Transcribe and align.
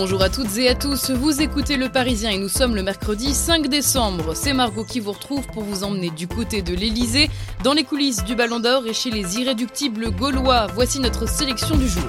Bonjour 0.00 0.22
à 0.22 0.30
toutes 0.30 0.56
et 0.58 0.68
à 0.68 0.76
tous, 0.76 1.10
vous 1.10 1.42
écoutez 1.42 1.76
Le 1.76 1.88
Parisien 1.88 2.30
et 2.30 2.38
nous 2.38 2.48
sommes 2.48 2.76
le 2.76 2.84
mercredi 2.84 3.34
5 3.34 3.66
décembre. 3.66 4.36
C'est 4.36 4.52
Margot 4.52 4.84
qui 4.84 5.00
vous 5.00 5.10
retrouve 5.10 5.44
pour 5.48 5.64
vous 5.64 5.82
emmener 5.82 6.10
du 6.10 6.28
côté 6.28 6.62
de 6.62 6.72
l'Elysée, 6.72 7.28
dans 7.64 7.72
les 7.72 7.82
coulisses 7.82 8.22
du 8.22 8.36
Ballon 8.36 8.60
d'Or 8.60 8.86
et 8.86 8.94
chez 8.94 9.10
les 9.10 9.40
irréductibles 9.40 10.12
Gaulois. 10.12 10.68
Voici 10.72 11.00
notre 11.00 11.28
sélection 11.28 11.76
du 11.76 11.88
jour. 11.88 12.04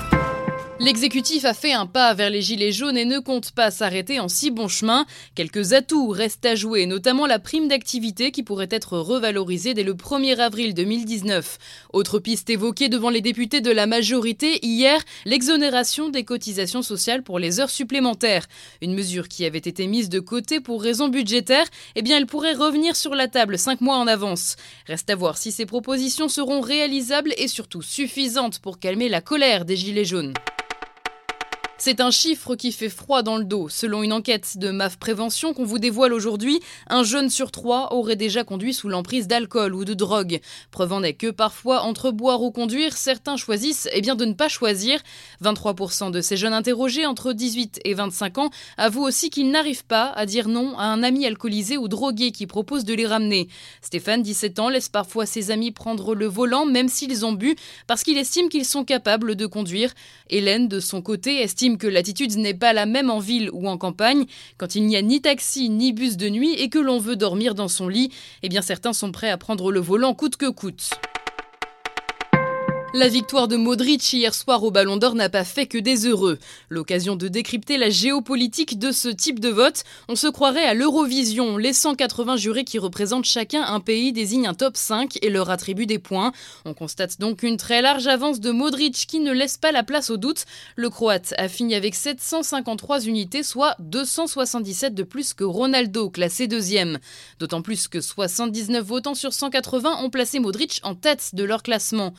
L'exécutif 0.81 1.43
a 1.43 1.53
fait 1.53 1.73
un 1.73 1.85
pas 1.85 2.13
vers 2.13 2.29
les 2.29 2.41
Gilets 2.41 2.71
jaunes 2.71 2.95
et 2.95 3.03
ne 3.03 3.19
compte 3.19 3.51
pas 3.51 3.69
s'arrêter 3.69 4.21
en 4.21 4.29
si 4.29 4.49
bon 4.49 4.69
chemin. 4.69 5.05
Quelques 5.35 5.73
atouts 5.73 6.07
restent 6.07 6.45
à 6.45 6.55
jouer, 6.55 6.85
notamment 6.85 7.25
la 7.25 7.37
prime 7.37 7.67
d'activité 7.67 8.31
qui 8.31 8.43
pourrait 8.43 8.69
être 8.71 8.97
revalorisée 8.97 9.73
dès 9.73 9.83
le 9.83 9.93
1er 9.93 10.37
avril 10.37 10.73
2019. 10.73 11.57
Autre 11.91 12.19
piste 12.19 12.49
évoquée 12.49 12.87
devant 12.87 13.09
les 13.09 13.19
députés 13.19 13.59
de 13.59 13.71
la 13.71 13.87
majorité 13.87 14.65
hier, 14.65 15.03
l'exonération 15.25 16.07
des 16.07 16.23
cotisations 16.23 16.81
sociales 16.81 17.23
pour 17.23 17.39
les 17.39 17.59
heures 17.59 17.69
supplémentaires. 17.69 18.47
Une 18.81 18.95
mesure 18.95 19.27
qui 19.27 19.43
avait 19.43 19.57
été 19.57 19.85
mise 19.85 20.07
de 20.07 20.21
côté 20.21 20.61
pour 20.61 20.81
raisons 20.81 21.09
budgétaires, 21.09 21.67
eh 21.95 22.01
bien 22.01 22.15
elle 22.15 22.25
pourrait 22.25 22.53
revenir 22.53 22.95
sur 22.95 23.15
la 23.15 23.27
table 23.27 23.57
cinq 23.57 23.81
mois 23.81 23.97
en 23.97 24.07
avance. 24.07 24.55
Reste 24.87 25.09
à 25.09 25.15
voir 25.17 25.37
si 25.37 25.51
ces 25.51 25.65
propositions 25.65 26.29
seront 26.29 26.61
réalisables 26.61 27.33
et 27.37 27.49
surtout 27.49 27.81
suffisantes 27.81 28.59
pour 28.59 28.79
calmer 28.79 29.09
la 29.09 29.19
colère 29.19 29.65
des 29.65 29.75
Gilets 29.75 30.05
jaunes. 30.05 30.33
C'est 31.81 32.01
un 32.01 32.11
chiffre 32.11 32.55
qui 32.55 32.73
fait 32.73 32.89
froid 32.89 33.23
dans 33.23 33.37
le 33.37 33.45
dos. 33.45 33.69
Selon 33.69 34.03
une 34.03 34.11
enquête 34.11 34.57
de 34.57 34.69
MAF 34.69 34.97
Prévention 34.97 35.53
qu'on 35.53 35.63
vous 35.63 35.79
dévoile 35.79 36.11
aujourd'hui, 36.11 36.59
un 36.89 37.03
jeune 37.03 37.29
sur 37.29 37.51
trois 37.51 37.93
aurait 37.93 38.17
déjà 38.17 38.43
conduit 38.43 38.73
sous 38.73 38.89
l'emprise 38.89 39.29
d'alcool 39.29 39.73
ou 39.73 39.85
de 39.85 39.93
drogue. 39.93 40.41
Preuve 40.71 40.91
en 40.91 41.03
est 41.03 41.13
que 41.13 41.31
parfois, 41.31 41.83
entre 41.83 42.11
boire 42.11 42.43
ou 42.43 42.51
conduire, 42.51 42.97
certains 42.97 43.37
choisissent 43.37 43.87
eh 43.93 44.01
bien, 44.01 44.15
de 44.15 44.25
ne 44.25 44.33
pas 44.33 44.49
choisir. 44.49 44.99
23% 45.41 46.11
de 46.11 46.19
ces 46.19 46.35
jeunes 46.35 46.51
interrogés 46.51 47.05
entre 47.05 47.31
18 47.31 47.79
et 47.85 47.93
25 47.93 48.39
ans 48.39 48.49
avouent 48.75 49.05
aussi 49.05 49.29
qu'ils 49.29 49.49
n'arrivent 49.49 49.85
pas 49.85 50.11
à 50.17 50.25
dire 50.25 50.49
non 50.49 50.77
à 50.77 50.83
un 50.83 51.01
ami 51.01 51.25
alcoolisé 51.25 51.77
ou 51.77 51.87
drogué 51.87 52.33
qui 52.33 52.45
propose 52.45 52.83
de 52.83 52.93
les 52.93 53.07
ramener. 53.07 53.47
Stéphane, 53.81 54.21
17 54.21 54.59
ans, 54.59 54.67
laisse 54.67 54.89
parfois 54.89 55.25
ses 55.25 55.49
amis 55.49 55.71
prendre 55.71 56.13
le 56.13 56.25
volant 56.25 56.65
même 56.65 56.89
s'ils 56.89 57.25
ont 57.25 57.31
bu 57.31 57.55
parce 57.87 58.03
qu'il 58.03 58.17
estime 58.17 58.49
qu'ils 58.49 58.65
sont 58.65 58.83
capables 58.83 59.37
de 59.37 59.45
conduire. 59.45 59.93
Hélène, 60.29 60.67
de 60.67 60.81
son 60.81 61.01
côté, 61.01 61.41
estime 61.41 61.68
que 61.77 61.87
l'attitude 61.87 62.35
n'est 62.37 62.53
pas 62.53 62.73
la 62.73 62.85
même 62.85 63.09
en 63.09 63.19
ville 63.19 63.49
ou 63.53 63.67
en 63.67 63.77
campagne. 63.77 64.25
Quand 64.57 64.75
il 64.75 64.85
n'y 64.85 64.97
a 64.97 65.01
ni 65.01 65.21
taxi 65.21 65.69
ni 65.69 65.93
bus 65.93 66.17
de 66.17 66.29
nuit 66.29 66.53
et 66.53 66.69
que 66.69 66.79
l'on 66.79 66.99
veut 66.99 67.15
dormir 67.15 67.55
dans 67.55 67.67
son 67.67 67.87
lit, 67.87 68.11
eh 68.43 68.49
bien 68.49 68.61
certains 68.61 68.93
sont 68.93 69.11
prêts 69.11 69.29
à 69.29 69.37
prendre 69.37 69.71
le 69.71 69.79
volant 69.79 70.13
coûte 70.13 70.37
que 70.37 70.49
coûte. 70.49 70.89
La 72.95 73.07
victoire 73.07 73.47
de 73.47 73.55
Modric 73.55 74.13
hier 74.13 74.33
soir 74.33 74.63
au 74.63 74.71
Ballon 74.71 74.97
d'Or 74.97 75.13
n'a 75.13 75.29
pas 75.29 75.43
fait 75.43 75.67
que 75.67 75.77
des 75.77 76.07
heureux. 76.07 76.39
L'occasion 76.69 77.15
de 77.15 77.27
décrypter 77.27 77.77
la 77.77 77.91
géopolitique 77.91 78.79
de 78.79 78.91
ce 78.91 79.09
type 79.09 79.39
de 79.39 79.49
vote, 79.49 79.83
on 80.07 80.15
se 80.15 80.25
croirait 80.25 80.65
à 80.65 80.73
l'Eurovision. 80.73 81.57
Les 81.57 81.73
180 81.73 82.37
jurés 82.37 82.63
qui 82.63 82.79
représentent 82.79 83.25
chacun 83.25 83.61
un 83.61 83.79
pays 83.79 84.11
désignent 84.11 84.47
un 84.47 84.55
top 84.55 84.75
5 84.75 85.19
et 85.21 85.29
leur 85.29 85.51
attribuent 85.51 85.85
des 85.85 85.99
points. 85.99 86.31
On 86.65 86.73
constate 86.73 87.19
donc 87.19 87.43
une 87.43 87.57
très 87.57 87.83
large 87.83 88.07
avance 88.07 88.39
de 88.39 88.49
Modric 88.49 89.05
qui 89.07 89.19
ne 89.19 89.33
laisse 89.33 89.57
pas 89.57 89.71
la 89.71 89.83
place 89.83 90.09
au 90.09 90.17
doute. 90.17 90.45
Le 90.75 90.89
Croate 90.89 91.35
a 91.37 91.47
fini 91.47 91.75
avec 91.75 91.93
753 91.93 93.01
unités, 93.01 93.43
soit 93.43 93.75
277 93.81 94.95
de 94.95 95.03
plus 95.03 95.35
que 95.35 95.43
Ronaldo, 95.43 96.09
classé 96.09 96.47
deuxième. 96.47 96.97
D'autant 97.39 97.61
plus 97.61 97.87
que 97.87 98.01
79 98.01 98.83
votants 98.83 99.13
sur 99.13 99.31
180 99.31 100.03
ont 100.03 100.09
placé 100.09 100.39
Modric 100.39 100.79
en 100.81 100.95
tête 100.95 101.35
de 101.35 101.43
leur 101.43 101.61
classement. 101.61 102.15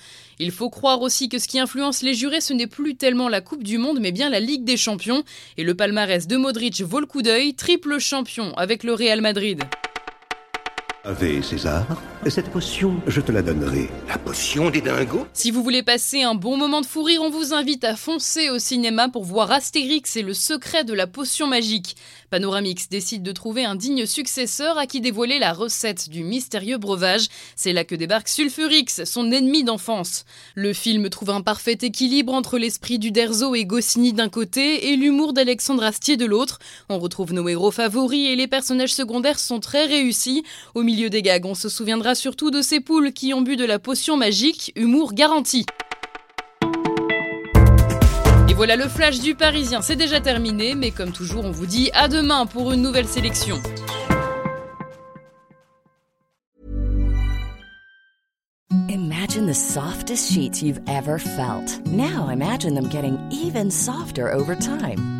Faut 0.61 0.69
croire 0.69 1.01
aussi 1.01 1.31
que 1.31 1.39
ce 1.39 1.49
qui 1.49 1.59
influence 1.59 2.03
les 2.03 2.13
jurés, 2.13 2.43
ce 2.43 2.53
n'est 2.53 2.67
plus 2.67 2.95
tellement 2.95 3.31
la 3.31 3.41
Coupe 3.41 3.65
du 3.65 3.79
Monde, 3.79 3.99
mais 3.99 4.13
bien 4.13 4.29
la 4.29 4.41
Ligue 4.41 4.63
des 4.63 4.77
Champions. 4.77 5.23
Et 5.57 5.65
le 5.65 5.75
palmarès 5.75 6.27
de 6.27 6.37
Modric 6.37 6.83
vaut 6.83 7.01
le 7.01 7.07
coup 7.07 7.23
d'œil, 7.23 7.55
triple 7.55 7.99
champion 7.99 8.53
avec 8.59 8.85
le 8.85 8.93
Real 8.93 9.23
Madrid. 9.23 9.63
Ave 11.03 11.43
César, 11.43 11.87
cette 12.29 12.51
potion, 12.51 13.01
je 13.07 13.23
te 13.23 13.33
la 13.33 13.41
donnerai. 13.41 13.89
La 14.07 14.19
potion 14.19 14.69
des 14.69 14.83
dingos? 14.83 15.27
Si 15.33 15.51
vous 15.51 15.63
voulez 15.63 15.83
passer 15.83 16.21
un 16.21 16.35
bon 16.35 16.59
moment 16.59 16.83
de 16.83 16.87
fou 16.87 17.03
rire, 17.03 17.23
on 17.23 17.31
vous 17.31 17.55
invite 17.55 17.85
à 17.85 17.97
foncer 17.97 18.51
au 18.51 18.59
cinéma 18.59 19.09
pour 19.09 19.25
voir 19.25 19.51
Astérix 19.51 20.17
et 20.17 20.23
le 20.23 20.35
secret 20.35 20.85
de 20.85 20.93
la 20.93 21.07
potion 21.07 21.47
magique. 21.47 21.97
Panoramix 22.29 22.91
décide 22.91 23.23
de 23.23 23.33
trouver 23.33 23.65
un 23.65 23.77
digne 23.77 24.05
successeur 24.05 24.77
à 24.77 24.87
qui 24.87 25.01
dévoiler 25.01 25.39
la 25.39 25.55
recette 25.55 26.11
du 26.11 26.23
mystérieux 26.23 26.77
breuvage. 26.77 27.29
C'est 27.57 27.73
là 27.73 27.85
que 27.85 27.95
débarque 27.95 28.29
Sulfurix, 28.29 29.05
son 29.05 29.33
ennemi 29.33 29.65
d'enfance. 29.65 30.27
Le 30.55 30.75
film 30.75 31.09
trouve 31.09 31.31
un 31.31 31.41
parfait 31.41 31.79
équilibre 31.81 32.35
entre 32.35 32.59
l'esprit 32.59 32.99
du 32.99 33.11
Derzo 33.11 33.55
et 33.55 33.65
Goscinny 33.65 34.13
d'un 34.13 34.29
côté 34.29 34.91
et 34.93 34.97
l'humour 34.97 35.33
d'Alexandre 35.33 35.83
Astier 35.83 36.19
de 36.19 36.27
l'autre. 36.27 36.59
On 36.91 36.99
retrouve 36.99 37.33
nos 37.33 37.49
héros 37.49 37.71
favoris 37.71 38.29
et 38.29 38.37
les 38.37 38.47
personnages 38.47 38.95
secondaires 38.95 39.39
sont 39.39 39.61
très 39.61 39.87
réussis. 39.87 40.45
Au 40.75 40.83
milieu 40.91 41.09
des 41.09 41.23
gags, 41.23 41.47
on 41.47 41.55
se 41.55 41.69
souviendra 41.69 42.17
surtout 42.17 42.51
de 42.51 42.63
ces 42.63 42.81
poules 42.81 43.13
qui 43.13 43.33
ont 43.33 43.43
bu 43.43 43.55
de 43.55 43.65
la 43.65 43.79
potion 43.79 44.17
magique, 44.17 44.73
humour 44.75 45.15
garanti. 45.15 45.65
Et 48.49 48.55
voilà 48.55 48.75
le 48.75 48.89
flash 48.89 49.21
du 49.21 49.37
Parisien, 49.37 49.83
c'est 49.83 49.95
déjà 49.95 50.21
terminé, 50.21 50.75
mais 50.75 50.91
comme 50.91 51.13
toujours, 51.13 51.45
on 51.45 51.53
vous 51.53 51.67
dit 51.67 51.91
à 51.95 52.09
demain 52.09 52.45
pour 52.45 52.73
une 52.73 52.83
nouvelle 52.83 53.07
sélection. 53.07 53.57
Imagine 58.89 59.47
the 59.47 59.55
softest 59.55 60.33
sheets 60.33 60.61
you've 60.61 60.81
ever 60.89 61.21
felt. 61.21 61.81
Now 61.87 62.31
imagine 62.33 62.75
them 62.75 62.89
getting 62.89 63.17
even 63.31 63.71
softer 63.71 64.33
over 64.33 64.57
time. 64.57 65.20